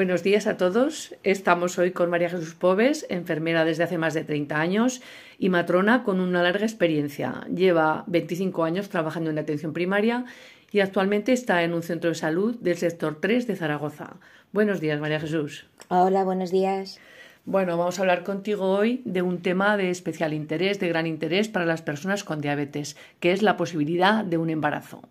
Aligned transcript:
Buenos 0.00 0.22
días 0.22 0.46
a 0.46 0.56
todos. 0.56 1.14
Estamos 1.24 1.78
hoy 1.78 1.90
con 1.90 2.08
María 2.08 2.30
Jesús 2.30 2.54
Pobes, 2.54 3.04
enfermera 3.10 3.66
desde 3.66 3.82
hace 3.82 3.98
más 3.98 4.14
de 4.14 4.24
30 4.24 4.58
años 4.58 5.02
y 5.38 5.50
matrona 5.50 6.04
con 6.04 6.20
una 6.20 6.42
larga 6.42 6.64
experiencia. 6.64 7.46
Lleva 7.54 8.04
25 8.06 8.64
años 8.64 8.88
trabajando 8.88 9.28
en 9.28 9.38
atención 9.38 9.74
primaria 9.74 10.24
y 10.70 10.80
actualmente 10.80 11.32
está 11.32 11.62
en 11.62 11.74
un 11.74 11.82
centro 11.82 12.10
de 12.10 12.14
salud 12.14 12.56
del 12.60 12.76
sector 12.76 13.18
3 13.20 13.46
de 13.46 13.56
Zaragoza. 13.56 14.16
Buenos 14.52 14.80
días, 14.80 15.00
María 15.00 15.20
Jesús. 15.20 15.66
Hola, 15.88 16.24
buenos 16.24 16.50
días. 16.50 16.98
Bueno, 17.44 17.76
vamos 17.76 17.98
a 17.98 18.02
hablar 18.02 18.22
contigo 18.22 18.70
hoy 18.70 19.02
de 19.04 19.22
un 19.22 19.42
tema 19.42 19.76
de 19.76 19.90
especial 19.90 20.32
interés, 20.32 20.78
de 20.78 20.88
gran 20.88 21.06
interés 21.06 21.48
para 21.48 21.66
las 21.66 21.82
personas 21.82 22.24
con 22.24 22.40
diabetes, 22.40 22.96
que 23.18 23.32
es 23.32 23.42
la 23.42 23.56
posibilidad 23.56 24.24
de 24.24 24.38
un 24.38 24.50
embarazo. 24.50 25.02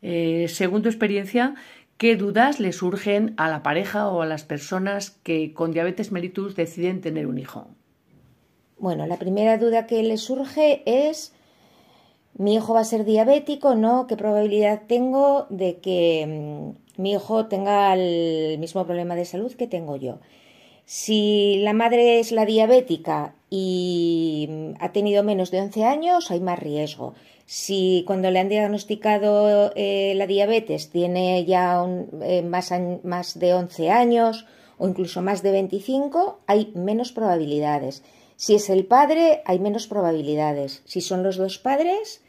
Eh, 0.00 0.46
según 0.48 0.82
tu 0.82 0.88
experiencia, 0.88 1.54
¿Qué 2.02 2.16
dudas 2.16 2.58
le 2.58 2.72
surgen 2.72 3.32
a 3.36 3.48
la 3.48 3.62
pareja 3.62 4.08
o 4.08 4.22
a 4.22 4.26
las 4.26 4.42
personas 4.42 5.10
que 5.22 5.54
con 5.54 5.70
diabetes 5.70 6.10
mellitus 6.10 6.56
deciden 6.56 7.00
tener 7.00 7.28
un 7.28 7.38
hijo? 7.38 7.68
Bueno, 8.76 9.06
la 9.06 9.18
primera 9.20 9.56
duda 9.56 9.86
que 9.86 10.02
le 10.02 10.16
surge 10.16 10.82
es, 10.84 11.32
¿mi 12.34 12.54
hijo 12.54 12.74
va 12.74 12.80
a 12.80 12.84
ser 12.84 13.04
diabético? 13.04 13.74
¿No? 13.74 14.06
¿Qué 14.06 14.16
probabilidad 14.16 14.82
tengo 14.86 15.46
de 15.50 15.78
que 15.78 16.74
mm, 16.96 17.02
mi 17.02 17.12
hijo 17.12 17.46
tenga 17.46 17.94
el 17.94 18.58
mismo 18.58 18.84
problema 18.84 19.14
de 19.14 19.24
salud 19.24 19.52
que 19.54 19.66
tengo 19.66 19.96
yo? 19.96 20.18
Si 20.84 21.56
la 21.60 21.72
madre 21.72 22.18
es 22.18 22.32
la 22.32 22.44
diabética 22.44 23.34
y 23.50 24.48
mm, 24.50 24.70
ha 24.80 24.92
tenido 24.92 25.22
menos 25.22 25.50
de 25.50 25.60
11 25.60 25.84
años, 25.84 26.30
hay 26.30 26.40
más 26.40 26.58
riesgo. 26.58 27.14
Si 27.46 28.04
cuando 28.06 28.30
le 28.30 28.38
han 28.38 28.48
diagnosticado 28.48 29.72
eh, 29.74 30.14
la 30.16 30.26
diabetes 30.26 30.90
tiene 30.90 31.44
ya 31.44 31.84
eh, 32.22 32.42
más, 32.42 32.72
más 33.04 33.38
de 33.38 33.54
11 33.54 33.90
años 33.90 34.46
o 34.78 34.88
incluso 34.88 35.22
más 35.22 35.42
de 35.42 35.52
25, 35.52 36.40
hay 36.46 36.72
menos 36.74 37.12
probabilidades. 37.12 38.02
Si 38.36 38.54
es 38.54 38.70
el 38.70 38.86
padre, 38.86 39.42
hay 39.44 39.58
menos 39.60 39.86
probabilidades. 39.86 40.82
Si 40.84 41.00
son 41.00 41.22
los 41.22 41.36
dos 41.36 41.58
padres, 41.58 42.21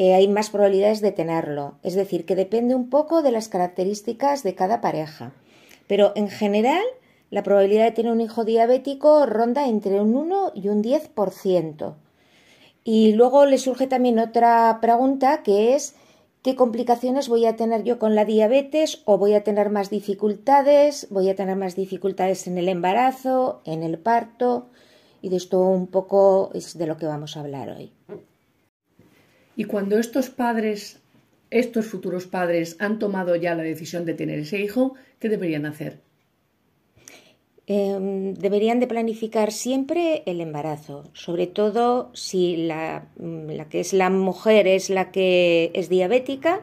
eh, 0.00 0.14
hay 0.14 0.28
más 0.28 0.48
probabilidades 0.48 1.02
de 1.02 1.12
tenerlo. 1.12 1.74
Es 1.82 1.94
decir, 1.94 2.24
que 2.24 2.34
depende 2.34 2.74
un 2.74 2.88
poco 2.88 3.20
de 3.20 3.32
las 3.32 3.50
características 3.50 4.42
de 4.42 4.54
cada 4.54 4.80
pareja. 4.80 5.34
Pero 5.88 6.12
en 6.14 6.30
general, 6.30 6.82
la 7.28 7.42
probabilidad 7.42 7.84
de 7.84 7.90
tener 7.90 8.10
un 8.10 8.22
hijo 8.22 8.46
diabético 8.46 9.26
ronda 9.26 9.68
entre 9.68 10.00
un 10.00 10.16
1 10.16 10.52
y 10.54 10.68
un 10.68 10.82
10%. 10.82 11.96
Y 12.82 13.12
luego 13.12 13.44
le 13.44 13.58
surge 13.58 13.86
también 13.88 14.18
otra 14.18 14.78
pregunta 14.80 15.42
que 15.42 15.74
es 15.74 15.94
¿qué 16.40 16.56
complicaciones 16.56 17.28
voy 17.28 17.44
a 17.44 17.56
tener 17.56 17.84
yo 17.84 17.98
con 17.98 18.14
la 18.14 18.24
diabetes 18.24 19.02
o 19.04 19.18
voy 19.18 19.34
a 19.34 19.44
tener 19.44 19.68
más 19.68 19.90
dificultades? 19.90 21.08
¿Voy 21.10 21.28
a 21.28 21.36
tener 21.36 21.56
más 21.56 21.76
dificultades 21.76 22.46
en 22.46 22.56
el 22.56 22.70
embarazo, 22.70 23.60
en 23.66 23.82
el 23.82 23.98
parto? 23.98 24.70
Y 25.20 25.28
de 25.28 25.36
esto 25.36 25.60
un 25.60 25.88
poco 25.88 26.52
es 26.54 26.78
de 26.78 26.86
lo 26.86 26.96
que 26.96 27.04
vamos 27.04 27.36
a 27.36 27.40
hablar 27.40 27.68
hoy. 27.68 27.92
Y 29.60 29.64
cuando 29.64 29.98
estos 29.98 30.30
padres, 30.30 31.02
estos 31.50 31.84
futuros 31.84 32.26
padres 32.26 32.76
han 32.78 32.98
tomado 32.98 33.36
ya 33.36 33.54
la 33.54 33.62
decisión 33.62 34.06
de 34.06 34.14
tener 34.14 34.38
ese 34.38 34.58
hijo, 34.58 34.94
¿qué 35.18 35.28
deberían 35.28 35.66
hacer? 35.66 36.00
Em, 37.66 38.32
deberían 38.32 38.80
de 38.80 38.86
planificar 38.86 39.52
siempre 39.52 40.22
el 40.24 40.40
embarazo, 40.40 41.10
sobre 41.12 41.46
todo 41.46 42.10
si 42.14 42.56
la, 42.56 43.08
mm, 43.18 43.50
la, 43.50 43.68
que 43.68 43.80
es 43.80 43.92
la 43.92 44.08
mujer 44.08 44.66
es 44.66 44.88
la 44.88 45.12
que 45.12 45.70
es 45.74 45.90
diabética, 45.90 46.62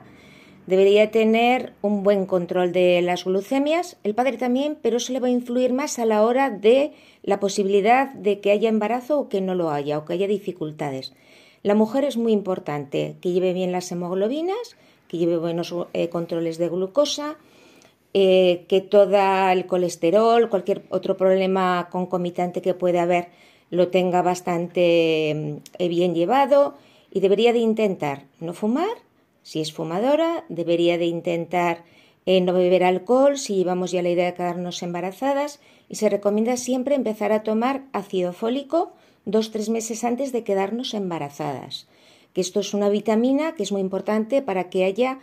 debería 0.66 1.12
tener 1.12 1.74
un 1.84 2.02
buen 2.02 2.26
control 2.26 2.72
de 2.72 3.04
las 3.04 3.26
glucemias, 3.26 3.98
el 4.04 4.16
padre 4.16 4.38
también, 4.38 4.76
pero 4.82 4.98
eso 4.98 5.14
le 5.14 5.20
va 5.20 5.28
a 5.28 5.40
influir 5.40 5.72
más 5.72 6.00
a 6.00 6.06
la 6.08 6.24
hora 6.24 6.50
de 6.50 6.94
la 7.22 7.40
posibilidad 7.40 8.12
de 8.16 8.40
que 8.40 8.50
haya 8.50 8.70
embarazo 8.70 9.20
o 9.20 9.30
que 9.30 9.40
no 9.40 9.54
lo 9.54 9.70
haya 9.70 10.00
o 10.00 10.06
que 10.06 10.14
haya 10.14 10.28
dificultades. 10.28 11.14
La 11.64 11.76
mujer 11.76 12.04
es 12.04 12.18
muy 12.18 12.32
importante 12.32 13.16
que 13.22 13.32
lleve 13.32 13.54
bien 13.54 13.72
las 13.72 13.92
hemoglobinas, 13.92 14.78
que 15.08 15.18
lleve 15.18 15.38
buenos 15.38 15.74
eh, 15.94 16.10
controles 16.10 16.58
de 16.58 16.70
glucosa, 16.70 17.38
eh, 18.14 18.66
que 18.68 18.82
todo 18.82 19.18
el 19.50 19.66
colesterol, 19.66 20.50
cualquier 20.50 20.84
otro 20.90 21.18
problema 21.18 21.90
concomitante 21.92 22.62
que 22.62 22.74
pueda 22.74 23.04
haber, 23.04 23.30
lo 23.70 23.90
tenga 23.90 24.22
bastante 24.22 25.60
eh, 25.78 25.88
bien 25.90 26.16
llevado 26.16 26.76
y 27.12 27.20
debería 27.20 27.54
de 27.54 27.60
intentar 27.60 28.24
no 28.40 28.54
fumar, 28.54 28.98
si 29.44 29.62
es 29.62 29.74
fumadora, 29.74 30.46
debería 30.50 30.98
de 30.98 31.06
intentar 31.06 31.84
no 32.26 32.52
beber 32.52 32.84
alcohol 32.84 33.38
si 33.38 33.56
llevamos 33.56 33.92
ya 33.92 34.02
la 34.02 34.10
idea 34.10 34.26
de 34.26 34.34
quedarnos 34.34 34.84
embarazadas 34.84 35.62
y 35.88 35.96
se 35.96 36.10
recomienda 36.10 36.58
siempre 36.58 36.96
empezar 36.96 37.32
a 37.32 37.44
tomar 37.44 37.84
ácido 37.94 38.34
fólico 38.34 38.92
dos 39.28 39.52
tres 39.52 39.68
meses 39.70 40.04
antes 40.04 40.32
de 40.32 40.44
quedarnos 40.48 40.94
embarazadas 40.94 41.88
que 42.38 42.42
esto 42.42 42.60
es 42.60 42.76
una 42.76 42.90
vitamina 42.90 43.56
que 43.56 43.64
es 43.64 43.72
muy 43.72 43.82
importante 43.82 44.44
para 44.44 44.70
que 44.70 44.84
haya 44.84 45.18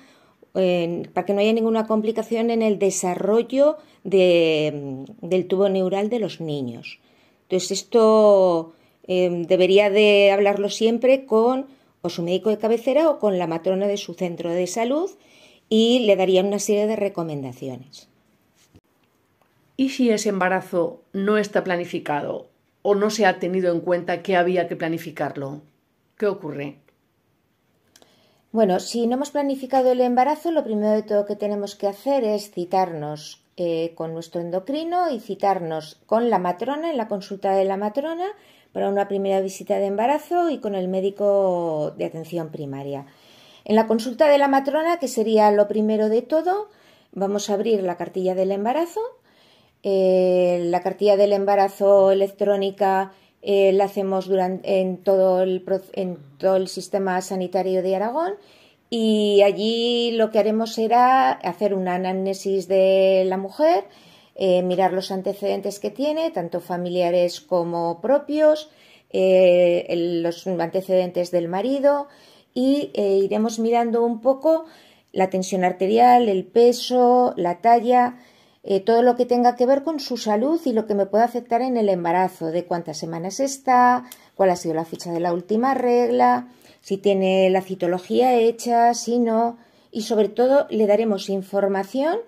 para 0.53 1.25
que 1.25 1.33
no 1.33 1.41
haya 1.41 1.53
ninguna 1.53 1.87
complicación 1.87 2.51
en 2.51 2.61
el 2.61 2.81
desarrollo 2.81 3.77
del 4.03 5.47
tubo 5.49 5.69
neural 5.69 6.11
de 6.11 6.19
los 6.19 6.41
niños. 6.41 6.99
Entonces, 7.43 7.71
esto 7.73 8.73
em, 9.07 9.45
debería 9.45 9.91
de 9.91 10.33
hablarlo 10.33 10.71
siempre 10.71 11.25
con 11.25 11.67
o 12.03 12.09
su 12.09 12.23
médico 12.25 12.51
de 12.51 12.59
cabecera 12.59 13.11
o 13.11 13.21
con 13.21 13.39
la 13.39 13.47
matrona 13.47 13.87
de 13.87 13.97
su 13.97 14.15
centro 14.15 14.51
de 14.51 14.67
salud 14.67 15.11
y 15.69 16.01
le 16.01 16.17
darían 16.17 16.47
una 16.47 16.59
serie 16.59 16.89
de 16.89 16.97
recomendaciones. 16.97 18.09
¿Y 19.77 19.91
si 19.91 20.11
ese 20.11 20.31
embarazo 20.31 21.01
no 21.13 21.39
está 21.39 21.63
planificado 21.63 22.47
o 22.87 22.95
no 22.95 23.09
se 23.09 23.25
ha 23.25 23.39
tenido 23.39 23.73
en 23.73 23.81
cuenta 23.81 24.23
que 24.23 24.37
había 24.37 24.69
que 24.69 24.77
planificarlo? 24.77 25.63
¿Qué 26.19 26.27
ocurre? 26.27 26.79
Bueno, 28.53 28.79
si 28.79 29.07
no 29.07 29.15
hemos 29.15 29.31
planificado 29.31 29.91
el 29.91 30.03
embarazo, 30.03 30.53
lo 30.53 30.63
primero 30.63 30.93
de 30.93 31.03
todo 31.03 31.25
que 31.25 31.35
tenemos 31.35 31.75
que 31.77 31.89
hacer 31.89 32.25
es 32.25 32.51
citarnos 32.51 33.43
eh, 33.57 33.93
con 33.95 34.13
nuestro 34.13 34.43
endocrino 34.43 35.11
y 35.11 35.19
citarnos 35.19 35.99
con 36.05 36.29
la 36.29 36.39
matrona, 36.39 36.91
en 36.91 36.99
la 36.99 37.09
consulta 37.09 37.53
de 37.57 37.65
la 37.65 37.79
matrona, 37.79 38.27
para 38.73 38.91
una 38.91 39.09
primera 39.09 39.41
visita 39.41 39.79
de 39.79 39.87
embarazo 39.87 40.51
y 40.51 40.59
con 40.59 40.75
el 40.75 40.87
médico 40.89 41.95
de 41.97 42.05
atención 42.05 42.51
primaria. 42.51 43.07
En 43.65 43.77
la 43.77 43.87
consulta 43.87 44.29
de 44.29 44.37
la 44.37 44.49
matrona, 44.49 44.99
que 44.99 45.09
sería 45.09 45.51
lo 45.53 45.69
primero 45.69 46.11
de 46.11 46.21
todo, 46.21 46.69
vamos 47.13 47.49
a 47.49 47.55
abrir 47.55 47.83
la 47.83 47.97
cartilla 47.97 48.35
del 48.35 48.53
embarazo. 48.53 49.01
Eh, 49.87 50.63
la 50.65 50.81
cartilla 50.81 51.19
del 51.19 51.35
embarazo 51.35 52.11
electrónica 52.11 53.13
eh, 53.43 53.71
la 53.75 53.85
hacemos 53.85 54.31
en, 54.63 54.97
todo 54.97 55.43
el, 55.43 56.69
sistema 56.69 57.21
sanitario 57.21 57.83
de 57.83 57.95
Aragón. 57.95 58.33
Y 58.89 59.43
allí 59.43 60.13
lo 60.13 60.31
que 60.31 60.39
haremos 60.39 60.73
será 60.73 61.33
hacer 61.33 61.75
una 61.75 61.97
anamnesis 61.97 62.67
de 62.67 63.25
la 63.27 63.37
mujer, 63.37 63.85
eh, 64.37 64.63
mirar 64.63 64.95
los 64.95 65.11
antecedentes 65.11 65.81
que 65.81 65.91
tiene, 65.91 66.31
tanto 66.31 66.61
familiares 66.61 67.41
como 67.41 68.01
propios, 68.01 68.71
los 69.13 70.47
antecedentes 70.47 71.31
del 71.31 71.47
marido 71.47 72.09
y 72.53 72.91
iremos 72.97 73.61
mirando 73.61 74.05
un 74.05 74.21
poco 74.21 74.65
la 75.13 75.31
tensión 75.31 75.63
arterial, 75.63 76.29
el 76.29 76.45
peso, 76.45 77.33
la 77.37 77.61
talla, 77.61 78.17
eh, 78.67 78.81
todo 78.81 79.03
lo 79.03 79.15
que 79.15 79.27
tenga 79.27 79.57
que 79.57 79.67
ver 79.67 79.83
con 79.83 80.01
su 80.01 80.17
salud 80.17 80.59
y 80.65 80.73
lo 80.73 80.87
que 80.87 80.95
me 80.95 81.05
pueda 81.05 81.25
afectar 81.25 81.61
en 81.61 81.77
el 81.77 81.91
embarazo, 81.91 82.47
de 82.47 82.65
cuántas 82.65 82.97
semanas 82.97 83.39
está, 83.39 84.05
cuál 84.35 84.49
ha 84.49 84.57
sido 84.57 84.75
la 84.75 84.87
fecha 84.87 85.13
de 85.13 85.21
la 85.21 85.35
última 85.35 85.75
regla, 85.75 86.49
si 86.81 86.97
tiene 86.97 87.51
la 87.51 87.61
citología 87.61 88.35
hecha, 88.35 88.95
si 88.95 89.19
no, 89.19 89.59
y 89.91 90.03
sobre 90.03 90.31
todo 90.31 90.67
le 90.71 90.87
daremos 90.87 91.29
información 91.29 92.19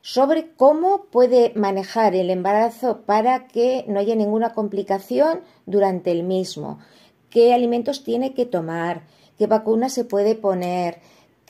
sobre 0.00 0.50
cómo 0.56 1.04
puede 1.10 1.52
manejar 1.54 2.14
el 2.14 2.30
embarazo 2.30 3.02
para 3.02 3.46
que 3.46 3.84
no 3.86 4.00
haya 4.00 4.16
ninguna 4.16 4.54
complicación 4.54 5.42
durante 5.66 6.10
el 6.10 6.24
mismo, 6.24 6.78
qué 7.30 7.52
alimentos 7.52 8.02
tiene 8.02 8.32
que 8.32 8.46
tomar, 8.46 9.02
qué 9.38 9.46
vacunas 9.46 9.92
se 9.92 10.04
puede 10.04 10.34
poner, 10.34 11.00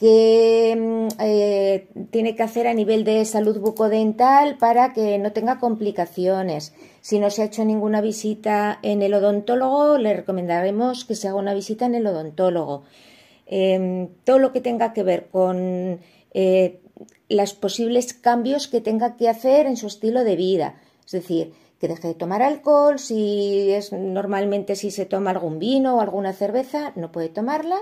qué 0.03 0.77
mm, 0.77 1.09
eh, 1.21 1.87
tiene 2.11 2.35
que 2.35 2.43
hacer 2.43 2.67
a 2.67 2.75
nivel 2.75 3.05
de 3.05 3.25
salud 3.25 3.61
bucodental 3.61 4.59
para 4.59 4.93
que 4.93 5.17
no 5.21 5.31
tenga 5.31 5.61
complicaciones. 5.61 6.75
Si 7.01 7.21
no 7.21 7.31
se 7.31 7.43
ha 7.43 7.45
hecho 7.45 7.65
ninguna 7.65 8.01
visita 8.01 8.81
en 8.83 9.01
el 9.03 9.15
odontólogo, 9.15 9.99
le 9.99 10.13
recomendaremos 10.13 11.05
que 11.05 11.15
se 11.15 11.29
haga 11.29 11.39
una 11.39 11.55
visita 11.55 11.87
en 11.87 11.95
el 11.95 12.05
odontólogo. 12.05 12.83
Em, 13.47 14.09
todo 14.25 14.41
lo 14.41 14.53
que 14.53 14.61
tenga 14.61 14.93
que 14.93 15.05
ver 15.05 15.29
con 15.31 16.01
eh, 16.35 16.81
los 17.29 17.53
posibles 17.55 18.13
cambios 18.13 18.67
que 18.67 18.81
tenga 18.81 19.17
que 19.17 19.29
hacer 19.29 19.67
en 19.67 19.77
su 19.77 19.87
estilo 19.87 20.25
de 20.25 20.35
vida. 20.35 20.81
Es 21.07 21.13
decir, 21.13 21.53
que 21.79 21.87
deje 21.87 22.09
de 22.09 22.15
tomar 22.15 22.43
alcohol, 22.43 22.99
si 22.99 23.71
es 23.71 23.93
normalmente 23.93 24.75
si 24.75 24.91
se 24.91 25.07
toma 25.07 25.31
algún 25.31 25.61
vino 25.61 25.97
o 25.97 26.01
alguna 26.01 26.33
cerveza, 26.33 26.93
no 26.97 27.13
puede 27.13 27.29
tomarla. 27.29 27.77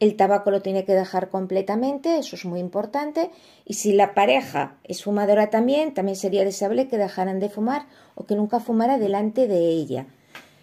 El 0.00 0.16
tabaco 0.16 0.50
lo 0.50 0.62
tiene 0.62 0.84
que 0.86 0.94
dejar 0.94 1.28
completamente, 1.28 2.18
eso 2.18 2.34
es 2.34 2.46
muy 2.46 2.58
importante. 2.58 3.30
Y 3.66 3.74
si 3.74 3.92
la 3.92 4.14
pareja 4.14 4.78
es 4.82 5.04
fumadora 5.04 5.50
también, 5.50 5.92
también 5.92 6.16
sería 6.16 6.42
deseable 6.42 6.88
que 6.88 6.96
dejaran 6.96 7.38
de 7.38 7.50
fumar 7.50 7.86
o 8.14 8.24
que 8.24 8.34
nunca 8.34 8.60
fumara 8.60 8.98
delante 8.98 9.46
de 9.46 9.58
ella. 9.58 10.06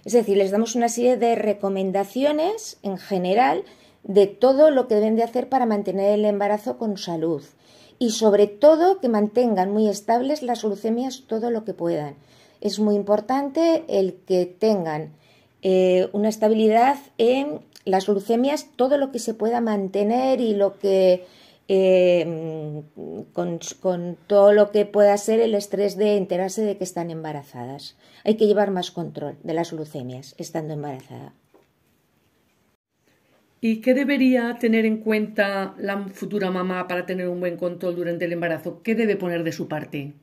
Es 0.05 0.13
decir, 0.13 0.37
les 0.37 0.49
damos 0.49 0.75
una 0.75 0.89
serie 0.89 1.17
de 1.17 1.35
recomendaciones 1.35 2.79
en 2.81 2.97
general 2.97 3.63
de 4.03 4.25
todo 4.25 4.71
lo 4.71 4.87
que 4.87 4.95
deben 4.95 5.15
de 5.15 5.23
hacer 5.23 5.49
para 5.49 5.67
mantener 5.67 6.13
el 6.13 6.25
embarazo 6.25 6.77
con 6.79 6.97
salud 6.97 7.43
y 7.99 8.11
sobre 8.11 8.47
todo 8.47 8.99
que 8.99 9.09
mantengan 9.09 9.71
muy 9.71 9.87
estables 9.87 10.41
las 10.41 10.63
glucemias 10.63 11.23
todo 11.27 11.51
lo 11.51 11.63
que 11.63 11.73
puedan. 11.73 12.15
Es 12.61 12.79
muy 12.79 12.95
importante 12.95 13.83
el 13.87 14.15
que 14.25 14.45
tengan 14.45 15.13
eh, 15.61 16.09
una 16.13 16.29
estabilidad 16.29 16.97
en 17.17 17.59
las 17.85 18.07
glucemias, 18.07 18.69
todo 18.75 18.97
lo 18.97 19.11
que 19.11 19.19
se 19.19 19.33
pueda 19.33 19.61
mantener 19.61 20.41
y 20.41 20.53
lo 20.53 20.77
que 20.77 21.25
eh, 21.69 22.83
con, 23.33 23.59
con, 23.81 24.17
todo 24.27 24.53
lo 24.53 24.71
que 24.71 24.85
pueda 24.85 25.17
ser 25.17 25.39
el 25.39 25.55
estrés 25.55 25.97
de 25.97 26.17
enterarse 26.17 26.61
de 26.61 26.77
que 26.77 26.83
están 26.83 27.11
embarazadas. 27.11 27.97
Hay 28.23 28.35
que 28.35 28.47
llevar 28.47 28.71
más 28.71 28.91
control 28.91 29.37
de 29.43 29.53
las 29.53 29.71
glucemias 29.71 30.35
estando 30.37 30.73
embarazada. 30.73 31.33
¿Y 33.59 33.81
qué 33.81 33.93
debería 33.93 34.57
tener 34.59 34.85
en 34.85 34.97
cuenta 34.97 35.73
la 35.77 36.07
futura 36.09 36.51
mamá 36.51 36.87
para 36.87 37.05
tener 37.05 37.27
un 37.27 37.39
buen 37.39 37.57
control 37.57 37.95
durante 37.95 38.25
el 38.25 38.33
embarazo? 38.33 38.81
¿Qué 38.83 38.93
debe 38.93 39.15
poner 39.15 39.43
de 39.43 39.51
su 39.51 39.67
parte? 39.67 40.13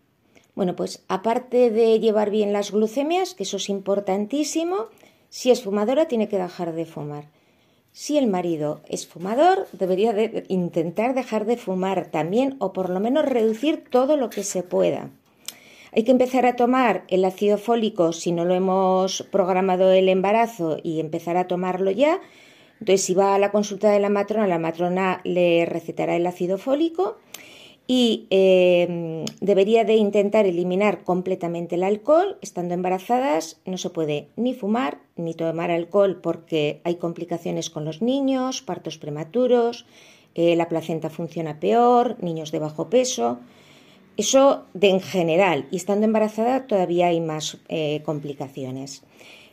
Bueno, 0.54 0.76
pues 0.76 1.04
aparte 1.08 1.70
de 1.70 1.98
llevar 1.98 2.30
bien 2.30 2.52
las 2.52 2.70
glucemias, 2.70 3.34
que 3.34 3.42
eso 3.42 3.56
es 3.56 3.68
importantísimo, 3.68 4.86
si 5.34 5.50
es 5.50 5.64
fumadora 5.64 6.06
tiene 6.06 6.28
que 6.28 6.38
dejar 6.38 6.74
de 6.74 6.86
fumar. 6.86 7.24
Si 7.90 8.16
el 8.18 8.28
marido 8.28 8.82
es 8.88 9.08
fumador, 9.08 9.66
debería 9.72 10.12
de 10.12 10.44
intentar 10.46 11.12
dejar 11.12 11.44
de 11.44 11.56
fumar 11.56 12.06
también 12.12 12.54
o 12.60 12.72
por 12.72 12.88
lo 12.88 13.00
menos 13.00 13.24
reducir 13.24 13.82
todo 13.90 14.16
lo 14.16 14.30
que 14.30 14.44
se 14.44 14.62
pueda. 14.62 15.10
Hay 15.90 16.04
que 16.04 16.12
empezar 16.12 16.46
a 16.46 16.54
tomar 16.54 17.02
el 17.08 17.24
ácido 17.24 17.58
fólico 17.58 18.12
si 18.12 18.30
no 18.30 18.44
lo 18.44 18.54
hemos 18.54 19.24
programado 19.32 19.90
el 19.90 20.08
embarazo 20.08 20.78
y 20.84 21.00
empezar 21.00 21.36
a 21.36 21.48
tomarlo 21.48 21.90
ya. 21.90 22.20
Entonces, 22.78 23.04
si 23.04 23.14
va 23.14 23.34
a 23.34 23.40
la 23.40 23.50
consulta 23.50 23.90
de 23.90 23.98
la 23.98 24.10
matrona, 24.10 24.46
la 24.46 24.60
matrona 24.60 25.20
le 25.24 25.66
recetará 25.66 26.14
el 26.14 26.28
ácido 26.28 26.58
fólico 26.58 27.18
y 27.86 28.26
eh, 28.30 29.24
debería 29.40 29.84
de 29.84 29.96
intentar 29.96 30.46
eliminar 30.46 31.04
completamente 31.04 31.74
el 31.74 31.82
alcohol. 31.82 32.38
Estando 32.40 32.74
embarazadas 32.74 33.60
no 33.66 33.76
se 33.76 33.90
puede 33.90 34.28
ni 34.36 34.54
fumar 34.54 35.00
ni 35.16 35.34
tomar 35.34 35.70
alcohol 35.70 36.20
porque 36.22 36.80
hay 36.84 36.96
complicaciones 36.96 37.70
con 37.70 37.84
los 37.84 38.00
niños, 38.00 38.62
partos 38.62 38.98
prematuros, 38.98 39.86
eh, 40.34 40.56
la 40.56 40.68
placenta 40.68 41.10
funciona 41.10 41.60
peor, 41.60 42.16
niños 42.22 42.52
de 42.52 42.58
bajo 42.58 42.88
peso. 42.88 43.38
Eso 44.16 44.64
de 44.74 44.90
en 44.90 45.00
general 45.00 45.66
y 45.70 45.76
estando 45.76 46.06
embarazada 46.06 46.66
todavía 46.66 47.08
hay 47.08 47.20
más 47.20 47.58
eh, 47.68 48.00
complicaciones. 48.04 49.02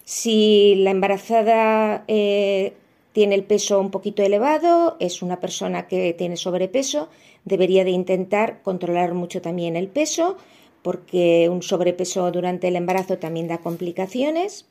Si 0.06 0.76
la 0.76 0.92
embarazada 0.92 2.06
tiene 3.14 3.36
el 3.36 3.44
peso 3.44 3.80
un 3.80 3.92
poquito 3.92 4.24
elevado, 4.24 4.98
es 5.00 5.22
una 5.22 5.40
persona 5.40 5.88
que 5.88 6.14
tiene 6.14 6.38
sobrepeso, 6.38 7.10
debería 7.46 7.84
de 7.84 7.92
intentar 7.92 8.62
controlar 8.62 9.14
mucho 9.14 9.42
también 9.42 9.76
el 9.76 9.88
peso, 9.88 10.38
porque 10.82 11.50
un 11.50 11.62
sobrepeso 11.62 12.32
durante 12.32 12.68
el 12.68 12.76
embarazo 12.76 13.18
también 13.18 13.48
da 13.48 13.60
complicaciones, 13.60 14.66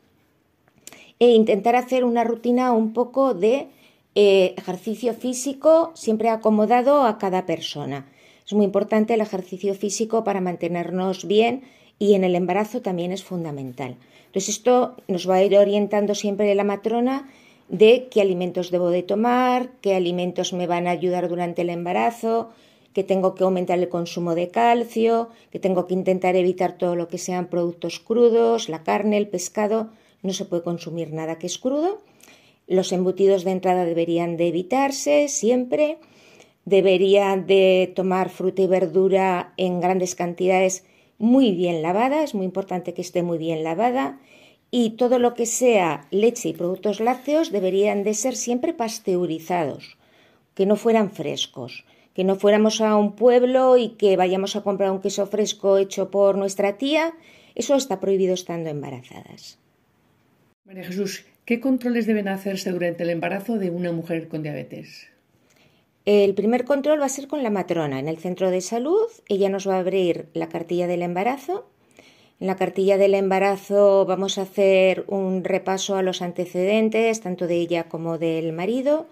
e 1.19 1.29
intentar 1.29 1.77
hacer 1.77 2.05
una 2.05 2.25
rutina 2.25 2.73
un 2.73 2.93
poco 2.95 3.35
de 3.35 3.69
eh, 4.15 4.55
ejercicio 4.57 5.13
físico 5.15 5.93
siempre 5.95 6.31
acomodado 6.31 7.03
a 7.05 7.19
cada 7.19 7.45
persona. 7.45 8.11
Es 8.47 8.55
muy 8.55 8.65
importante 8.65 9.15
el 9.15 9.21
ejercicio 9.21 9.75
físico 9.75 10.25
para 10.25 10.41
mantenernos 10.41 11.27
bien 11.27 11.63
y 11.99 12.15
en 12.15 12.25
el 12.25 12.35
embarazo 12.35 12.81
también 12.81 13.13
es 13.13 13.23
fundamental. 13.23 13.97
Entonces 14.27 14.57
esto 14.57 14.97
nos 15.07 15.29
va 15.29 15.37
a 15.37 15.45
ir 15.45 15.57
orientando 15.57 16.15
siempre 16.15 16.55
la 16.55 16.65
matrona 16.65 17.29
de 17.71 18.09
qué 18.11 18.21
alimentos 18.21 18.71
debo 18.71 18.91
de 18.91 19.05
tomar, 19.05 19.71
qué 19.81 19.95
alimentos 19.95 20.53
me 20.53 20.67
van 20.67 20.89
a 20.89 20.91
ayudar 20.91 21.29
durante 21.29 21.63
el 21.63 21.71
embarazo, 21.71 22.51
que 22.93 23.05
tengo 23.05 23.37
que 23.37 23.45
aumentar 23.45 23.79
el 23.79 23.89
consumo 23.89 24.35
de 24.35 24.49
calcio, 24.49 25.29
que 25.53 25.61
tengo 25.61 25.87
que 25.87 25.95
intentar 25.95 26.35
evitar 26.35 26.77
todo 26.77 26.97
lo 26.97 27.07
que 27.07 27.19
sean 27.19 27.47
productos 27.47 28.01
crudos, 28.01 28.69
la 28.69 28.83
carne, 28.83 29.17
el 29.17 29.29
pescado, 29.29 29.91
no 30.23 30.33
se 30.33 30.45
puede 30.45 30.65
consumir 30.65 31.13
nada 31.13 31.39
que 31.39 31.47
es 31.47 31.59
crudo. 31.59 32.03
Los 32.67 32.91
embutidos 32.93 33.45
de 33.45 33.53
entrada 33.53 33.85
deberían 33.85 34.37
de 34.37 34.49
evitarse 34.49 35.29
siempre. 35.29 35.99
Debería 36.65 37.37
de 37.37 37.93
tomar 37.95 38.31
fruta 38.31 38.63
y 38.63 38.67
verdura 38.67 39.55
en 39.57 39.81
grandes 39.81 40.17
cantidades 40.17 40.85
muy 41.19 41.53
bien 41.53 41.83
lavada, 41.83 42.23
es 42.25 42.35
muy 42.35 42.47
importante 42.47 42.95
que 42.95 43.03
esté 43.03 43.23
muy 43.23 43.39
bien 43.39 43.63
lavada 43.63 44.19
y 44.71 44.91
todo 44.91 45.19
lo 45.19 45.35
que 45.35 45.47
sea 45.47 46.07
leche 46.11 46.51
y 46.51 46.53
productos 46.53 47.01
lácteos 47.01 47.51
deberían 47.51 48.05
de 48.05 48.15
ser 48.15 48.37
siempre 48.37 48.73
pasteurizados, 48.73 49.97
que 50.55 50.67
no 50.67 50.77
fueran 50.77 51.11
frescos, 51.11 51.85
que 52.15 52.25
no 52.25 52.37
fuéramos 52.37 52.81
a 52.81 52.97
un 52.97 53.17
pueblo 53.17 53.77
y 53.77 53.91
que 53.91 54.17
vayamos 54.17 54.57
a 54.57 54.63
comprar 54.63 54.91
un 54.91 55.01
queso 55.01 55.27
fresco 55.27 55.79
hecho 55.79 56.11
por 56.11 56.37
nuestra 56.37 56.79
tía, 56.79 57.15
eso 57.55 57.75
está 57.75 58.01
prohibido 58.01 58.35
estando 58.35 58.71
embarazadas. 58.71 59.59
María 60.65 60.85
Jesús, 60.85 61.25
¿qué 61.45 61.59
controles 61.61 62.07
deben 62.07 62.29
hacerse 62.29 62.71
durante 62.71 63.03
el 63.03 63.11
embarazo 63.11 63.59
de 63.59 63.71
una 63.71 63.91
mujer 63.91 64.29
con 64.29 64.43
diabetes? 64.43 65.09
El 66.05 66.35
primer 66.35 66.65
control 66.65 67.01
va 67.01 67.07
a 67.07 67.11
ser 67.11 67.27
con 67.27 67.43
la 67.43 67.51
matrona 67.51 67.99
en 67.99 68.09
el 68.09 68.19
centro 68.19 68.51
de 68.51 68.61
salud. 68.61 69.07
Ella 69.29 69.49
nos 69.49 69.69
va 69.69 69.77
a 69.77 69.81
abrir 69.81 70.29
la 70.33 70.49
cartilla 70.49 70.87
del 70.87 71.03
embarazo 71.03 71.69
en 72.41 72.47
la 72.47 72.57
cartilla 72.57 72.97
del 72.97 73.15
embarazo 73.15 74.07
vamos 74.07 74.39
a 74.39 74.43
hacer 74.43 75.05
un 75.09 75.45
repaso 75.45 75.97
a 75.97 76.03
los 76.03 76.23
antecedentes, 76.23 77.21
tanto 77.21 77.47
de 77.47 77.57
ella 77.57 77.85
como 77.85 78.17
del 78.17 78.55
marido, 78.55 79.07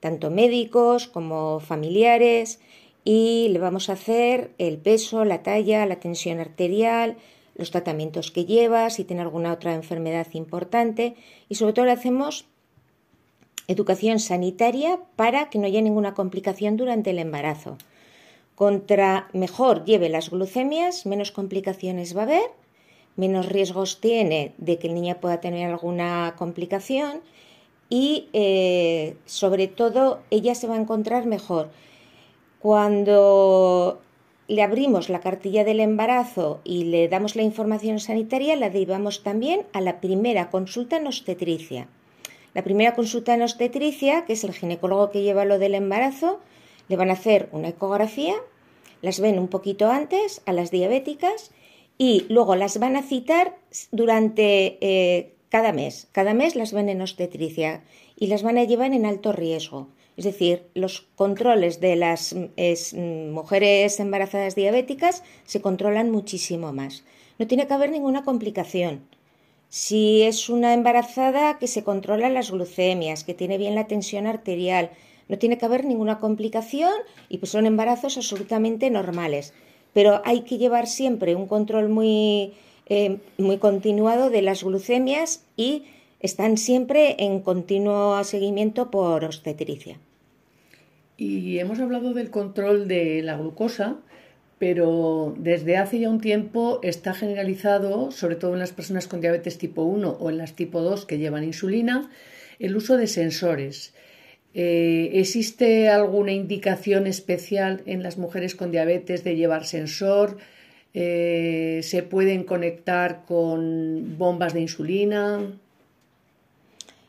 tanto 0.00 0.30
médicos 0.30 1.06
como 1.06 1.60
familiares, 1.60 2.60
y 3.04 3.48
le 3.50 3.58
vamos 3.58 3.90
a 3.90 3.92
hacer 3.92 4.52
el 4.56 4.78
peso, 4.78 5.26
la 5.26 5.42
talla, 5.42 5.84
la 5.84 6.00
tensión 6.00 6.40
arterial, 6.40 7.16
los 7.56 7.70
tratamientos 7.70 8.30
que 8.30 8.46
lleva, 8.46 8.88
si 8.88 9.04
tiene 9.04 9.20
alguna 9.20 9.52
otra 9.52 9.74
enfermedad 9.74 10.28
importante, 10.32 11.14
y 11.50 11.56
sobre 11.56 11.74
todo 11.74 11.84
le 11.84 11.92
hacemos 11.92 12.46
educación 13.68 14.18
sanitaria 14.18 14.98
para 15.16 15.50
que 15.50 15.58
no 15.58 15.66
haya 15.66 15.82
ninguna 15.82 16.14
complicación 16.14 16.78
durante 16.78 17.10
el 17.10 17.18
embarazo. 17.18 17.76
Contra 18.54 19.28
mejor 19.34 19.84
lleve 19.84 20.08
las 20.08 20.30
glucemias, 20.30 21.04
menos 21.04 21.32
complicaciones 21.32 22.16
va 22.16 22.20
a 22.20 22.24
haber 22.24 22.61
menos 23.16 23.46
riesgos 23.46 24.00
tiene 24.00 24.54
de 24.58 24.78
que 24.78 24.88
el 24.88 24.94
niño 24.94 25.16
pueda 25.20 25.40
tener 25.40 25.70
alguna 25.70 26.34
complicación 26.38 27.20
y 27.88 28.28
eh, 28.32 29.16
sobre 29.26 29.68
todo 29.68 30.20
ella 30.30 30.54
se 30.54 30.66
va 30.66 30.74
a 30.74 30.80
encontrar 30.80 31.26
mejor. 31.26 31.70
Cuando 32.58 34.00
le 34.48 34.62
abrimos 34.62 35.08
la 35.08 35.20
cartilla 35.20 35.64
del 35.64 35.80
embarazo 35.80 36.60
y 36.64 36.84
le 36.84 37.08
damos 37.08 37.36
la 37.36 37.42
información 37.42 38.00
sanitaria, 38.00 38.56
la 38.56 38.70
derivamos 38.70 39.22
también 39.22 39.66
a 39.72 39.80
la 39.80 40.00
primera 40.00 40.50
consulta 40.50 40.96
en 40.96 41.06
obstetricia. 41.06 41.88
La 42.54 42.62
primera 42.62 42.94
consulta 42.94 43.34
en 43.34 43.42
obstetricia, 43.42 44.24
que 44.24 44.34
es 44.34 44.44
el 44.44 44.52
ginecólogo 44.52 45.10
que 45.10 45.22
lleva 45.22 45.44
lo 45.44 45.58
del 45.58 45.74
embarazo, 45.74 46.40
le 46.88 46.96
van 46.96 47.10
a 47.10 47.14
hacer 47.14 47.48
una 47.52 47.68
ecografía, 47.68 48.34
las 49.00 49.20
ven 49.20 49.38
un 49.38 49.48
poquito 49.48 49.90
antes 49.90 50.42
a 50.46 50.52
las 50.52 50.70
diabéticas 50.70 51.50
y 52.02 52.26
luego 52.28 52.56
las 52.56 52.80
van 52.80 52.96
a 52.96 53.02
citar 53.02 53.56
durante 53.92 54.76
eh, 54.80 55.34
cada 55.50 55.72
mes. 55.72 56.08
Cada 56.10 56.34
mes 56.34 56.56
las 56.56 56.72
ven 56.72 56.88
en 56.88 57.00
obstetricia 57.00 57.84
y 58.18 58.26
las 58.26 58.42
van 58.42 58.58
a 58.58 58.64
llevar 58.64 58.92
en 58.92 59.06
alto 59.06 59.30
riesgo. 59.30 59.86
Es 60.16 60.24
decir, 60.24 60.64
los 60.74 61.02
controles 61.14 61.78
de 61.78 61.94
las 61.94 62.34
mujeres 62.96 64.00
embarazadas 64.00 64.56
diabéticas 64.56 65.22
se 65.44 65.60
controlan 65.60 66.10
muchísimo 66.10 66.72
más. 66.72 67.04
No 67.38 67.46
tiene 67.46 67.68
que 67.68 67.74
haber 67.74 67.92
ninguna 67.92 68.24
complicación. 68.24 69.06
Si 69.68 70.22
es 70.22 70.48
una 70.48 70.74
embarazada 70.74 71.60
que 71.60 71.68
se 71.68 71.84
controla 71.84 72.28
las 72.30 72.50
glucemias, 72.50 73.22
que 73.22 73.34
tiene 73.34 73.58
bien 73.58 73.76
la 73.76 73.86
tensión 73.86 74.26
arterial, 74.26 74.90
no 75.28 75.38
tiene 75.38 75.56
que 75.56 75.66
haber 75.66 75.84
ninguna 75.84 76.18
complicación 76.18 76.94
y 77.28 77.38
pues 77.38 77.52
son 77.52 77.64
embarazos 77.64 78.16
absolutamente 78.16 78.90
normales 78.90 79.54
pero 79.92 80.22
hay 80.24 80.42
que 80.42 80.58
llevar 80.58 80.86
siempre 80.86 81.34
un 81.34 81.46
control 81.46 81.88
muy, 81.88 82.52
eh, 82.86 83.18
muy 83.38 83.58
continuado 83.58 84.30
de 84.30 84.42
las 84.42 84.64
glucemias 84.64 85.44
y 85.56 85.84
están 86.20 86.56
siempre 86.56 87.16
en 87.18 87.40
continuo 87.40 88.22
seguimiento 88.24 88.90
por 88.90 89.24
obstetricia. 89.24 89.98
Y 91.16 91.58
hemos 91.58 91.78
hablado 91.80 92.14
del 92.14 92.30
control 92.30 92.88
de 92.88 93.22
la 93.22 93.36
glucosa, 93.36 93.98
pero 94.58 95.34
desde 95.38 95.76
hace 95.76 95.98
ya 95.98 96.08
un 96.08 96.20
tiempo 96.20 96.78
está 96.82 97.14
generalizado, 97.14 98.10
sobre 98.12 98.36
todo 98.36 98.54
en 98.54 98.60
las 98.60 98.72
personas 98.72 99.08
con 99.08 99.20
diabetes 99.20 99.58
tipo 99.58 99.82
1 99.82 100.08
o 100.08 100.30
en 100.30 100.38
las 100.38 100.54
tipo 100.54 100.80
2 100.80 101.04
que 101.04 101.18
llevan 101.18 101.44
insulina, 101.44 102.10
el 102.58 102.76
uso 102.76 102.96
de 102.96 103.08
sensores. 103.08 103.92
Eh, 104.54 105.10
¿Existe 105.14 105.88
alguna 105.88 106.32
indicación 106.32 107.06
especial 107.06 107.82
en 107.86 108.02
las 108.02 108.18
mujeres 108.18 108.54
con 108.54 108.70
diabetes 108.70 109.24
de 109.24 109.36
llevar 109.36 109.66
sensor? 109.66 110.38
Eh, 110.94 111.80
¿Se 111.82 112.02
pueden 112.02 112.44
conectar 112.44 113.24
con 113.26 114.18
bombas 114.18 114.52
de 114.52 114.60
insulina? 114.60 115.40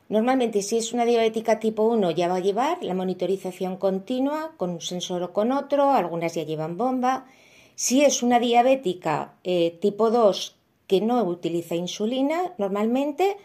Normalmente, 0.07 0.61
si 0.61 0.77
es 0.77 0.93
una 0.93 1.05
diabética 1.05 1.59
tipo 1.59 1.83
1, 1.83 2.11
ya 2.11 2.27
va 2.27 2.35
a 2.35 2.39
llevar 2.39 2.83
la 2.83 2.93
monitorización 2.93 3.77
continua 3.77 4.51
con 4.57 4.69
un 4.69 4.81
sensor 4.81 5.23
o 5.23 5.33
con 5.33 5.51
otro, 5.51 5.91
algunas 5.91 6.35
ya 6.35 6.43
llevan 6.43 6.77
bomba. 6.77 7.25
Si 7.75 8.03
es 8.03 8.21
una 8.23 8.39
diabética 8.39 9.33
eh, 9.43 9.77
tipo 9.81 10.11
2 10.11 10.55
que 10.87 11.01
no 11.01 11.23
utiliza 11.23 11.75
insulina, 11.75 12.53
normalmente 12.57 13.37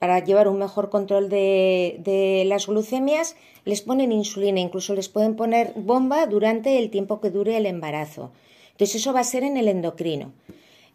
para 0.00 0.18
llevar 0.24 0.48
un 0.48 0.58
mejor 0.58 0.88
control 0.88 1.28
de, 1.28 2.42
las 2.46 2.66
glucemias, 2.66 3.36
les 3.66 3.82
ponen 3.82 4.12
insulina, 4.12 4.58
incluso 4.58 4.94
les 4.94 5.10
pueden 5.10 5.36
poner 5.36 5.74
bomba 5.76 6.26
durante 6.26 6.78
el 6.78 6.88
tiempo 6.88 7.20
que 7.20 7.28
dure 7.28 7.58
el 7.58 7.66
embarazo. 7.66 8.32
Entonces 8.72 9.02
eso 9.02 9.12
va 9.12 9.20
a 9.20 9.24
ser 9.24 9.44
en 9.44 9.58
el 9.58 9.68
endocrino. 9.68 10.32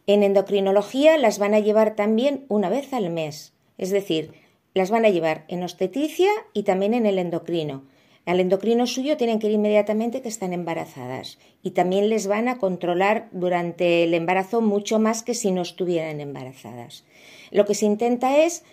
En 0.08 0.24
endocrinología 0.24 1.16
las 1.18 1.38
van 1.38 1.54
a 1.54 1.60
llevar 1.60 1.94
también 1.94 2.46
una 2.48 2.68
vez 2.68 2.92
al 2.92 3.10
mes, 3.10 3.52
es 3.78 3.90
decir, 3.90 4.32
las 4.74 4.90
van 4.90 5.04
a 5.04 5.10
llevar 5.10 5.44
en 5.46 5.62
obstetricia 5.62 6.30
y 6.52 6.64
también 6.64 6.92
en 6.92 7.06
el 7.06 7.20
endocrino. 7.20 7.84
Al 8.26 8.40
endocrino 8.40 8.88
suyo 8.88 9.16
tienen 9.16 9.38
que 9.38 9.46
ir 9.46 9.52
inmediatamente 9.52 10.20
que 10.20 10.28
están 10.28 10.52
embarazadas 10.52 11.38
y 11.62 11.70
también 11.70 12.08
les 12.08 12.26
van 12.26 12.48
a 12.48 12.58
controlar 12.58 13.28
durante 13.30 14.02
el 14.02 14.14
embarazo 14.14 14.60
mucho 14.60 14.98
más 14.98 15.22
que 15.22 15.32
si 15.32 15.52
no 15.52 15.62
estuvieran 15.62 16.20
embarazadas. 16.20 17.04
Lo 17.52 17.64
que 17.66 17.74
se 17.74 17.86
intenta 17.86 18.44
es, 18.44 18.64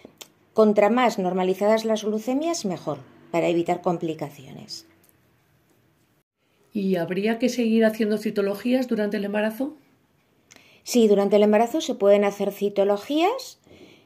contra 0.55 0.89
más 0.89 1.19
normalizadas 1.19 1.85
las 1.85 2.03
glucemias, 2.03 2.65
mejor, 2.65 2.97
para 3.29 3.47
evitar 3.47 3.81
complicaciones. 3.81 4.87
¿Y 6.73 6.95
habría 6.95 7.37
que 7.37 7.49
seguir 7.49 7.85
haciendo 7.85 8.17
citologías 8.17 8.87
durante 8.87 9.17
el 9.17 9.25
embarazo? 9.25 9.75
Sí, 10.81 11.07
durante 11.07 11.35
el 11.35 11.43
embarazo 11.43 11.79
se 11.79 11.93
pueden 11.93 12.23
hacer 12.23 12.51
citologías 12.51 13.59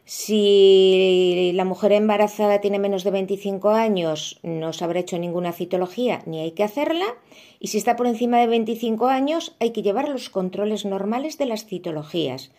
si 0.09 1.51
la 1.53 1.65
mujer 1.65 1.91
embarazada 1.91 2.61
tiene 2.61 2.79
menos 2.79 3.03
de 3.03 3.11
25 3.11 3.71
años, 3.71 4.39
no 4.41 4.71
se 4.71 4.85
habrá 4.85 5.01
hecho 5.01 5.19
ninguna 5.19 5.51
citología 5.51 6.21
ni 6.25 6.39
hay 6.39 6.51
que 6.51 6.63
hacerla. 6.63 7.03
Y 7.59 7.67
si 7.67 7.77
está 7.77 7.97
por 7.97 8.07
encima 8.07 8.39
de 8.39 8.47
25 8.47 9.07
años, 9.07 9.57
hay 9.59 9.71
que 9.71 9.81
llevar 9.81 10.07
los 10.07 10.29
controles 10.29 10.85
normales 10.85 11.37
de 11.37 11.47
las 11.47 11.65
citologías. 11.65 12.51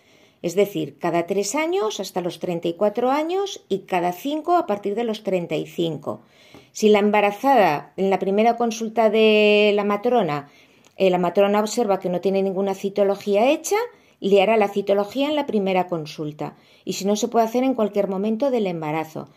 Es 0.42 0.56
decir, 0.56 0.98
cada 0.98 1.26
tres 1.26 1.54
años 1.54 2.00
hasta 2.00 2.20
los 2.20 2.38
34 2.38 3.10
años 3.10 3.64
y 3.70 3.78
cada 3.86 4.12
cinco 4.12 4.56
a 4.56 4.66
partir 4.66 4.94
de 4.94 5.04
los 5.04 5.22
35. 5.22 6.20
Si 6.72 6.90
la 6.90 6.98
embarazada 6.98 7.94
en 7.96 8.10
la 8.10 8.18
primera 8.18 8.58
consulta 8.58 9.08
de 9.08 9.72
la 9.74 9.84
matrona, 9.84 10.50
eh, 10.98 11.08
la 11.08 11.16
matrona 11.16 11.60
observa 11.60 11.98
que 11.98 12.10
no 12.10 12.20
tiene 12.20 12.42
ninguna 12.42 12.74
citología 12.74 13.50
hecha, 13.50 13.76
le 14.20 14.42
hará 14.42 14.56
la 14.56 14.68
citología 14.68 15.28
en 15.28 15.36
la 15.36 15.46
primera 15.46 15.86
consulta 15.86 16.56
y 16.84 16.94
si 16.94 17.04
no 17.04 17.16
se 17.16 17.28
puede 17.28 17.46
hacer 17.46 17.64
en 17.64 17.74
cualquier 17.74 18.08
momento 18.08 18.50
del 18.50 18.66
embarazo. 18.66 19.28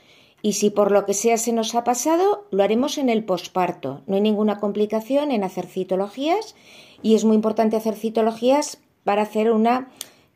Y 0.42 0.54
si 0.54 0.72
por 0.72 0.92
lo 0.92 1.06
que 1.06 1.14
sea 1.14 1.38
se 1.38 1.54
nos 1.54 1.76
ha 1.76 1.84
pasado, 1.84 2.46
lo 2.50 2.64
haremos 2.64 2.98
en 2.98 3.10
el 3.10 3.24
posparto. 3.24 4.02
No 4.08 4.16
hay 4.16 4.22
ninguna 4.22 4.60
complicación 4.60 5.32
en 5.32 5.44
hacer 5.44 5.68
citologías 5.68 6.56
y 7.04 7.16
es 7.16 7.26
muy 7.26 7.36
importante 7.36 7.76
hacer 7.76 7.96
citologías 7.96 8.80
para 9.04 9.24
hacer 9.24 9.52
una 9.52 9.90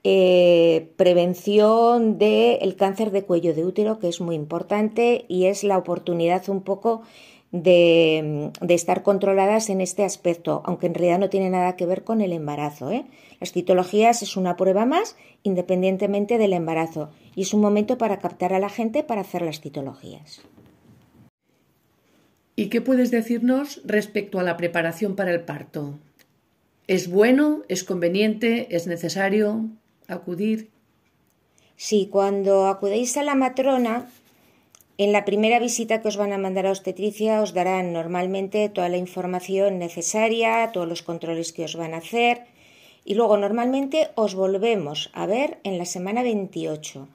eh, 0.03 0.91
prevención 0.97 2.19
del 2.19 2.75
cáncer 2.75 3.09
de 3.09 3.23
cuello 3.23 3.55
de 3.55 3.65
útero, 3.65 3.97
que 3.97 4.07
es 4.07 4.21
muy 4.21 4.35
importante 4.35 5.25
y 5.27 5.45
es 5.45 5.63
la 5.63 5.79
oportunidad 5.79 6.47
un 6.49 6.61
poco 6.61 7.01
de, 7.63 8.51
estar 8.69 9.03
controladas 9.03 9.69
en 9.69 9.81
este 9.81 10.03
aspecto, 10.03 10.61
aunque 10.65 10.87
en 10.87 10.93
realidad 10.93 11.19
no 11.19 11.29
tiene 11.29 11.49
nada 11.49 11.75
que 11.75 11.85
ver 11.85 12.03
con 12.03 12.21
el 12.21 12.33
embarazo. 12.33 12.91
¿eh? 12.91 13.05
Las 13.39 13.53
citologías 13.53 14.21
es 14.21 14.35
una 14.35 14.57
prueba 14.57 14.85
más 14.85 15.15
independientemente 15.43 16.37
del 16.37 16.53
embarazo 16.53 17.11
y 17.35 17.43
es 17.43 17.53
un 17.53 17.61
momento 17.61 17.97
para 17.97 18.19
captar 18.19 18.53
a 18.53 18.59
la 18.59 18.69
gente 18.69 19.03
para 19.03 19.21
hacer 19.21 19.41
las 19.41 19.61
citologías. 19.61 20.41
¿Y 22.57 22.67
qué 22.67 22.81
puedes 22.81 23.11
decirnos 23.11 23.81
respecto 23.85 24.39
a 24.39 24.43
la 24.43 24.57
preparación 24.57 25.15
para 25.15 25.31
el 25.31 25.41
parto? 25.41 25.99
¿Es 26.87 27.09
bueno? 27.09 27.63
¿Es 27.67 27.83
conveniente? 27.83 28.75
¿Es 28.75 28.87
necesario 28.87 29.65
acudir? 30.07 30.69
Sí, 31.75 32.07
cuando 32.09 32.67
acudéis 32.67 33.17
a 33.17 33.23
la 33.23 33.35
matrona, 33.35 34.07
en 34.97 35.11
la 35.11 35.25
primera 35.25 35.59
visita 35.59 36.01
que 36.01 36.07
os 36.07 36.15
van 36.15 36.31
a 36.31 36.39
mandar 36.39 36.65
a 36.67 36.71
obstetricia 36.71 37.43
os 37.43 37.51
darán 37.51 37.91
normalmente 37.91 38.71
toda 38.71 38.87
la 38.87 39.01
información 39.05 39.75
necesaria, 39.77 40.71
todos 40.71 40.87
los 40.87 41.03
controles 41.03 41.51
que 41.51 41.67
os 41.67 41.75
van 41.75 41.93
a 41.93 41.99
hacer 41.99 42.47
y 43.03 43.13
luego 43.15 43.35
normalmente 43.37 44.09
os 44.15 44.35
volvemos 44.35 45.11
a 45.13 45.25
ver 45.25 45.59
en 45.63 45.77
la 45.77 45.85
semana 45.85 46.23
28. 46.23 47.07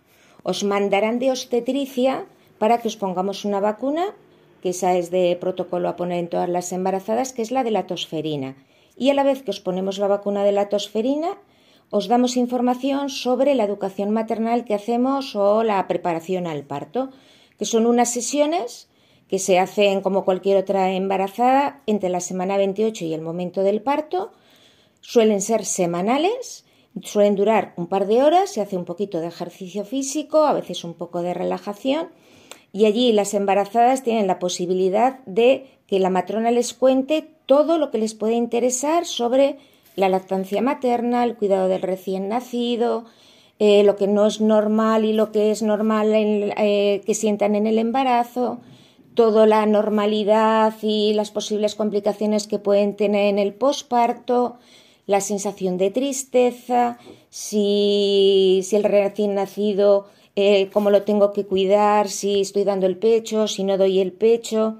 Os 0.42 0.62
mandarán 0.62 1.18
de 1.18 1.30
obstetricia 1.32 2.28
para 2.60 2.78
que 2.78 2.88
os 2.88 3.00
pongamos 3.00 3.44
una 3.48 3.60
vacuna, 3.60 4.12
que 4.60 4.70
esa 4.70 4.96
es 5.00 5.10
de 5.10 5.36
protocolo 5.40 5.88
a 5.88 5.96
poner 5.96 6.18
en 6.20 6.28
todas 6.28 6.48
las 6.48 6.72
embarazadas, 6.72 7.32
que 7.32 7.40
es 7.40 7.50
la 7.50 7.64
de 7.64 7.72
la 7.72 7.86
tosferina. 7.86 8.56
Y 8.96 9.08
a 9.08 9.14
la 9.14 9.24
vez 9.24 9.42
que 9.42 9.50
os 9.50 9.60
ponemos 9.60 9.96
la 9.98 10.06
vacuna 10.06 10.44
de 10.44 10.52
la 10.52 10.68
tosferina, 10.68 11.38
os 11.88 12.06
damos 12.06 12.36
información 12.36 13.08
sobre 13.08 13.54
la 13.54 13.64
educación 13.64 14.10
maternal 14.10 14.64
que 14.64 14.74
hacemos 14.74 15.34
o 15.34 15.64
la 15.64 15.88
preparación 15.88 16.46
al 16.46 16.62
parto 16.62 17.08
que 17.60 17.66
son 17.66 17.84
unas 17.84 18.10
sesiones 18.10 18.88
que 19.28 19.38
se 19.38 19.58
hacen 19.58 20.00
como 20.00 20.24
cualquier 20.24 20.56
otra 20.56 20.92
embarazada 20.92 21.82
entre 21.86 22.08
la 22.08 22.20
semana 22.20 22.56
28 22.56 23.04
y 23.04 23.12
el 23.12 23.20
momento 23.20 23.62
del 23.62 23.82
parto. 23.82 24.32
Suelen 25.02 25.42
ser 25.42 25.66
semanales, 25.66 26.64
suelen 27.02 27.36
durar 27.36 27.74
un 27.76 27.86
par 27.86 28.06
de 28.06 28.22
horas, 28.22 28.50
se 28.50 28.62
hace 28.62 28.78
un 28.78 28.86
poquito 28.86 29.20
de 29.20 29.26
ejercicio 29.26 29.84
físico, 29.84 30.44
a 30.44 30.54
veces 30.54 30.84
un 30.84 30.94
poco 30.94 31.20
de 31.20 31.34
relajación 31.34 32.08
y 32.72 32.86
allí 32.86 33.12
las 33.12 33.34
embarazadas 33.34 34.02
tienen 34.02 34.26
la 34.26 34.38
posibilidad 34.38 35.18
de 35.26 35.66
que 35.86 35.98
la 35.98 36.08
matrona 36.08 36.50
les 36.50 36.72
cuente 36.72 37.28
todo 37.44 37.76
lo 37.76 37.90
que 37.90 37.98
les 37.98 38.14
puede 38.14 38.36
interesar 38.36 39.04
sobre 39.04 39.58
la 39.96 40.08
lactancia 40.08 40.62
materna, 40.62 41.24
el 41.24 41.36
cuidado 41.36 41.68
del 41.68 41.82
recién 41.82 42.30
nacido, 42.30 43.04
eh, 43.62 43.84
lo 43.84 43.96
que 43.96 44.08
no 44.08 44.24
es 44.24 44.40
normal 44.40 45.04
y 45.04 45.12
lo 45.12 45.32
que 45.32 45.50
es 45.50 45.62
normal 45.62 46.10
eh, 46.14 47.02
que 47.04 47.14
sientan 47.14 47.54
en 47.54 47.66
el 47.66 47.78
embarazo, 47.78 48.60
toda 49.12 49.46
la 49.46 49.66
normalidad 49.66 50.74
y 50.80 51.12
las 51.12 51.30
posibles 51.30 51.74
complicaciones 51.74 52.46
que 52.46 52.58
pueden 52.58 52.96
tener 52.96 53.26
en 53.26 53.38
el 53.38 53.52
posparto, 53.52 54.56
la 55.04 55.20
sensación 55.20 55.76
de 55.76 55.90
tristeza, 55.90 56.98
si, 57.28 58.66
el 58.72 58.82
recién 58.82 59.34
nacido, 59.34 60.06
eh, 60.36 60.70
cómo 60.72 60.88
lo 60.88 61.02
tengo 61.02 61.34
que 61.34 61.44
cuidar, 61.44 62.08
si 62.08 62.40
estoy 62.40 62.64
dando 62.64 62.86
el 62.86 62.96
pecho, 62.96 63.46
si 63.46 63.64
no 63.64 63.76
doy 63.76 64.00
el 64.00 64.12
pecho, 64.12 64.78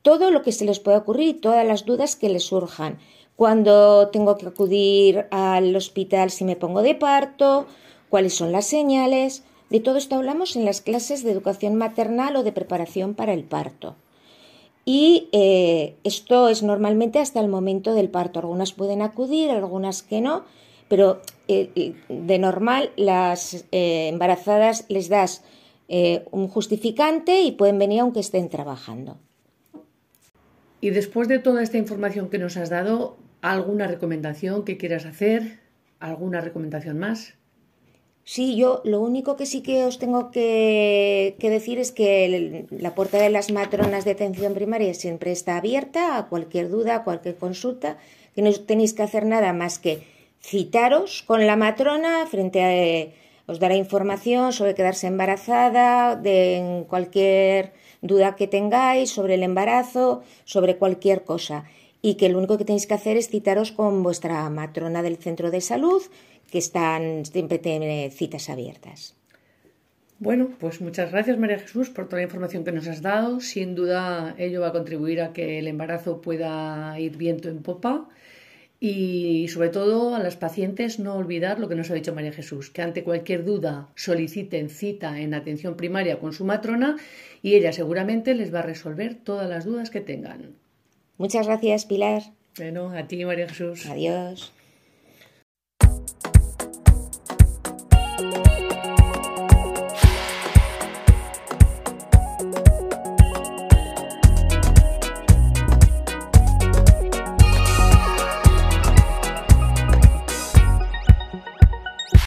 todo 0.00 0.30
lo 0.30 0.40
que 0.40 0.52
se 0.52 0.64
les 0.64 0.80
pueda 0.80 0.98
ocurrir, 0.98 1.42
todas 1.42 1.66
las 1.66 1.84
dudas 1.84 2.16
que 2.16 2.30
les 2.30 2.44
surjan. 2.44 2.98
Cuando 3.36 4.08
tengo 4.08 4.38
que 4.38 4.46
acudir 4.46 5.26
al 5.30 5.76
hospital 5.76 6.30
si 6.30 6.44
me 6.44 6.56
pongo 6.56 6.80
de 6.80 6.94
parto, 6.94 7.66
cuáles 8.12 8.34
son 8.34 8.52
las 8.52 8.66
señales. 8.66 9.42
De 9.70 9.80
todo 9.80 9.96
esto 9.96 10.16
hablamos 10.16 10.54
en 10.54 10.66
las 10.66 10.82
clases 10.82 11.24
de 11.24 11.32
educación 11.32 11.76
maternal 11.76 12.36
o 12.36 12.42
de 12.42 12.52
preparación 12.52 13.14
para 13.14 13.32
el 13.32 13.42
parto. 13.42 13.96
Y 14.84 15.30
eh, 15.32 15.96
esto 16.04 16.50
es 16.50 16.62
normalmente 16.62 17.20
hasta 17.20 17.40
el 17.40 17.48
momento 17.48 17.94
del 17.94 18.10
parto. 18.10 18.38
Algunas 18.38 18.74
pueden 18.74 19.00
acudir, 19.00 19.50
algunas 19.50 20.02
que 20.02 20.20
no, 20.20 20.44
pero 20.88 21.22
eh, 21.48 21.94
de 22.10 22.38
normal 22.38 22.90
las 22.96 23.64
eh, 23.72 24.08
embarazadas 24.08 24.84
les 24.90 25.08
das 25.08 25.42
un 26.30 26.48
justificante 26.48 27.42
y 27.42 27.52
pueden 27.52 27.78
venir 27.78 28.00
aunque 28.00 28.20
estén 28.20 28.48
trabajando. 28.50 29.18
Y 30.82 30.90
después 30.90 31.28
de 31.28 31.38
toda 31.38 31.62
esta 31.62 31.78
información 31.78 32.28
que 32.28 32.38
nos 32.38 32.58
has 32.58 32.68
dado, 32.68 33.16
¿alguna 33.40 33.86
recomendación 33.86 34.64
que 34.64 34.76
quieras 34.78 35.06
hacer? 35.06 35.60
¿Alguna 35.98 36.40
recomendación 36.40 36.98
más? 36.98 37.36
Sí, 38.24 38.56
yo 38.56 38.82
lo 38.84 39.00
único 39.00 39.36
que 39.36 39.46
sí 39.46 39.62
que 39.62 39.84
os 39.84 39.98
tengo 39.98 40.30
que, 40.30 41.34
decir 41.40 41.78
es 41.80 41.90
que 41.90 42.66
la 42.70 42.94
puerta 42.94 43.18
de 43.18 43.30
las 43.30 43.50
matronas 43.50 44.04
de 44.04 44.12
atención 44.12 44.54
primaria 44.54 44.94
siempre 44.94 45.32
está 45.32 45.56
abierta 45.56 46.16
a 46.16 46.28
cualquier 46.28 46.70
duda, 46.70 46.96
a 46.96 47.04
cualquier 47.04 47.36
consulta, 47.36 47.98
que 48.34 48.42
no 48.42 48.52
tenéis 48.52 48.94
que 48.94 49.02
hacer 49.02 49.26
nada 49.26 49.52
más 49.52 49.78
que 49.78 50.06
citaros 50.40 51.22
con 51.24 51.46
la 51.46 51.56
matrona 51.56 52.26
frente 52.26 53.14
Os 53.46 53.58
dará 53.58 53.74
información 53.74 54.52
sobre 54.52 54.74
quedarse 54.76 55.08
embarazada, 55.08 56.14
de 56.14 56.84
cualquier 56.88 57.72
duda 58.00 58.36
que 58.36 58.46
tengáis 58.46 59.10
sobre 59.10 59.34
el 59.34 59.42
embarazo, 59.42 60.22
sobre 60.44 60.76
cualquier 60.76 61.24
cosa. 61.24 61.64
Y 62.02 62.16
que 62.16 62.28
lo 62.28 62.38
único 62.38 62.58
que 62.58 62.64
tenéis 62.64 62.86
que 62.86 62.94
hacer 62.94 63.16
es 63.16 63.30
citaros 63.30 63.72
con 63.72 64.02
vuestra 64.02 64.50
matrona 64.50 65.02
del 65.02 65.16
centro 65.16 65.50
de 65.50 65.60
salud, 65.60 66.02
que 66.50 66.58
están, 66.58 67.24
siempre 67.24 67.58
tiene 67.58 68.10
citas 68.10 68.50
abiertas. 68.50 69.16
Bueno, 70.18 70.50
pues 70.60 70.80
muchas 70.80 71.10
gracias 71.10 71.36
María 71.36 71.58
Jesús 71.58 71.90
por 71.90 72.06
toda 72.06 72.18
la 72.18 72.24
información 72.24 72.62
que 72.62 72.70
nos 72.70 72.86
has 72.86 73.02
dado. 73.02 73.40
Sin 73.40 73.74
duda 73.74 74.36
ello 74.38 74.60
va 74.60 74.68
a 74.68 74.72
contribuir 74.72 75.20
a 75.20 75.32
que 75.32 75.58
el 75.58 75.66
embarazo 75.66 76.20
pueda 76.20 76.94
ir 77.00 77.16
viento 77.16 77.48
en 77.48 77.60
popa 77.60 78.08
y 78.78 79.48
sobre 79.48 79.70
todo 79.70 80.14
a 80.14 80.20
las 80.20 80.36
pacientes 80.36 81.00
no 81.00 81.14
olvidar 81.14 81.58
lo 81.58 81.68
que 81.68 81.74
nos 81.74 81.90
ha 81.90 81.94
dicho 81.94 82.14
María 82.14 82.32
Jesús, 82.32 82.70
que 82.70 82.82
ante 82.82 83.02
cualquier 83.02 83.44
duda 83.44 83.88
soliciten 83.96 84.70
cita 84.70 85.20
en 85.20 85.34
atención 85.34 85.76
primaria 85.76 86.20
con 86.20 86.32
su 86.32 86.44
matrona 86.44 86.96
y 87.42 87.54
ella 87.54 87.72
seguramente 87.72 88.34
les 88.34 88.54
va 88.54 88.60
a 88.60 88.62
resolver 88.62 89.16
todas 89.16 89.48
las 89.48 89.64
dudas 89.64 89.90
que 89.90 90.00
tengan. 90.00 90.54
Muchas 91.22 91.46
gracias 91.46 91.86
Pilar. 91.86 92.20
Bueno, 92.58 92.90
a 92.90 93.06
ti 93.06 93.24
María 93.24 93.48
Jesús. 93.48 93.86
Adiós. 93.86 94.52